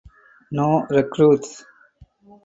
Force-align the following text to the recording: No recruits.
No 0.49 0.87
recruits. 0.89 1.63